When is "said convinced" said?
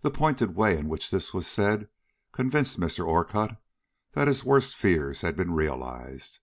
1.46-2.80